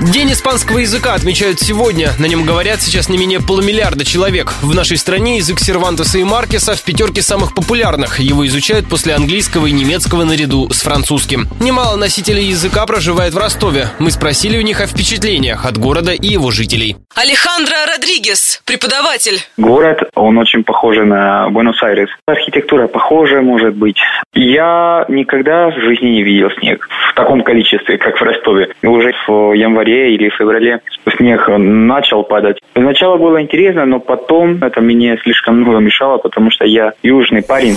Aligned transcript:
День 0.00 0.30
испанского 0.30 0.78
языка 0.78 1.14
отмечают 1.14 1.58
сегодня. 1.58 2.10
На 2.20 2.26
нем 2.26 2.44
говорят 2.44 2.80
сейчас 2.80 3.08
не 3.08 3.18
менее 3.18 3.40
полумиллиарда 3.40 4.04
человек. 4.04 4.52
В 4.62 4.72
нашей 4.72 4.96
стране 4.96 5.38
язык 5.38 5.58
Сервантеса 5.58 6.18
и 6.18 6.24
Маркеса 6.24 6.76
в 6.76 6.82
пятерке 6.84 7.20
самых 7.20 7.52
популярных. 7.52 8.20
Его 8.20 8.46
изучают 8.46 8.88
после 8.88 9.14
английского 9.14 9.66
и 9.66 9.72
немецкого 9.72 10.22
наряду 10.22 10.70
с 10.70 10.82
французским. 10.82 11.48
Немало 11.58 11.96
носителей 11.96 12.44
языка 12.44 12.86
проживает 12.86 13.34
в 13.34 13.38
Ростове. 13.38 13.88
Мы 13.98 14.12
спросили 14.12 14.56
у 14.56 14.62
них 14.62 14.80
о 14.80 14.86
впечатлениях 14.86 15.66
от 15.66 15.78
города 15.78 16.12
и 16.12 16.28
его 16.28 16.52
жителей. 16.52 16.94
Алехандро 17.16 17.74
Родригес, 17.92 18.62
преподаватель. 18.66 19.40
Город, 19.56 19.98
он 20.14 20.38
очень 20.38 20.62
похож 20.62 20.96
на 20.98 21.48
Буэнос-Айрес. 21.50 22.10
Архитектура 22.24 22.86
похожа, 22.86 23.42
может 23.42 23.74
быть. 23.74 23.96
Я 24.32 25.06
никогда 25.08 25.70
в 25.70 25.80
жизни 25.80 26.06
не 26.06 26.22
видел 26.22 26.50
снег 26.60 26.88
в 27.10 27.14
таком 27.16 27.42
количестве, 27.42 27.98
как 27.98 28.16
в 28.16 28.22
Ростове. 28.22 28.68
И 28.80 28.86
уже 28.86 29.12
в 29.26 29.52
январе 29.54 29.87
или 29.88 30.30
феврале 30.30 30.80
снег 31.16 31.48
начал 31.48 32.22
падать. 32.22 32.58
Сначала 32.74 33.16
было 33.16 33.42
интересно, 33.42 33.84
но 33.84 34.00
потом 34.00 34.62
это 34.62 34.80
мне 34.80 35.18
слишком 35.22 35.60
много 35.60 35.78
мешало, 35.78 36.18
потому 36.18 36.50
что 36.50 36.64
я 36.64 36.92
южный 37.02 37.42
парень. 37.42 37.76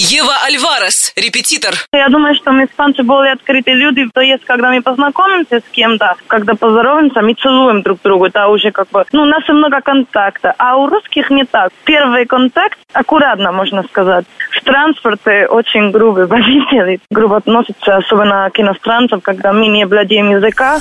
Ева 0.00 0.34
Альварес, 0.46 1.12
репетитор. 1.16 1.74
Я 1.92 2.08
думаю, 2.08 2.34
что 2.36 2.52
мы 2.52 2.66
испанцы 2.66 3.02
более 3.02 3.32
открытые 3.32 3.74
люди. 3.74 4.06
То 4.14 4.20
есть, 4.20 4.44
когда 4.44 4.70
мы 4.70 4.80
познакомимся 4.80 5.58
с 5.58 5.64
кем-то, 5.72 6.14
когда 6.28 6.54
поздороваемся, 6.54 7.20
мы 7.20 7.34
целуем 7.34 7.82
друг 7.82 7.98
друга. 8.04 8.28
Это 8.28 8.46
уже 8.46 8.70
как 8.70 8.88
бы, 8.90 9.04
ну, 9.10 9.22
у 9.22 9.24
нас 9.24 9.42
много 9.48 9.80
контакта. 9.80 10.54
А 10.56 10.76
у 10.76 10.86
русских 10.86 11.30
не 11.30 11.44
так. 11.44 11.72
Первый 11.84 12.26
контакт 12.26 12.78
аккуратно, 12.92 13.50
можно 13.50 13.82
сказать. 13.82 14.24
В 14.52 14.62
транспорте 14.62 15.46
очень 15.48 15.90
грубые 15.90 16.26
водители. 16.26 17.00
Грубо 17.10 17.38
относятся, 17.38 17.96
особенно 17.96 18.48
к 18.54 18.60
иностранцам, 18.60 19.20
когда 19.20 19.52
мы 19.52 19.66
не 19.66 19.84
владеем 19.84 20.30
языка. 20.30 20.78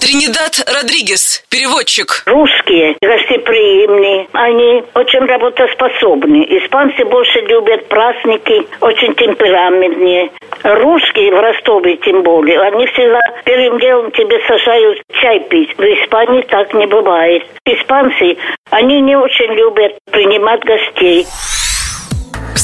Тринидад 0.00 0.62
Родригес, 0.66 1.44
переводчик. 1.50 2.22
Русские 2.26 2.96
гостеприимные, 3.02 4.28
они 4.32 4.84
очень 4.94 5.26
работоспособны. 5.26 6.44
Испанцы 6.44 7.04
больше 7.04 7.40
любят 7.40 7.88
праздники, 7.88 8.66
очень 8.80 9.14
темпераментные. 9.14 10.30
Русские 10.62 11.32
в 11.32 11.40
Ростове 11.40 11.96
тем 11.96 12.22
более, 12.22 12.60
они 12.60 12.86
всегда 12.86 13.20
первым 13.44 13.78
делом 13.80 14.10
тебе 14.12 14.40
сажают 14.46 15.02
чай 15.20 15.40
пить. 15.50 15.76
В 15.76 15.82
Испании 15.82 16.42
так 16.42 16.72
не 16.74 16.86
бывает. 16.86 17.44
Испанцы, 17.64 18.36
они 18.70 19.00
не 19.00 19.16
очень 19.16 19.52
любят 19.52 19.98
принимать 20.10 20.64
гостей. 20.64 21.26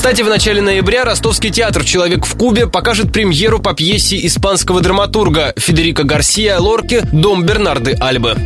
Кстати, 0.05 0.20
в 0.20 0.28
начале 0.28 0.60
ноября 0.60 1.06
Ростовский 1.06 1.48
театр 1.48 1.83
«Человек 1.83 2.27
в 2.27 2.36
Кубе» 2.36 2.66
покажет 2.66 3.10
премьеру 3.10 3.58
по 3.58 3.72
пьесе 3.72 4.19
испанского 4.27 4.83
драматурга 4.83 5.55
Федерико 5.56 6.05
Гарсия 6.05 6.58
Лорки 6.58 7.00
«Дом 7.11 7.46
Бернарды 7.46 7.96
Альбы». 7.98 8.36